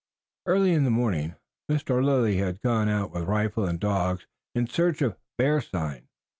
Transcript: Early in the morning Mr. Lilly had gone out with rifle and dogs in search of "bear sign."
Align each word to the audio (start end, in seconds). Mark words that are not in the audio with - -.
Early 0.47 0.73
in 0.73 0.83
the 0.83 0.89
morning 0.89 1.35
Mr. 1.69 2.03
Lilly 2.03 2.37
had 2.37 2.59
gone 2.61 2.89
out 2.89 3.11
with 3.11 3.25
rifle 3.25 3.67
and 3.67 3.79
dogs 3.79 4.25
in 4.55 4.65
search 4.65 5.03
of 5.03 5.15
"bear 5.37 5.61
sign." 5.61 6.07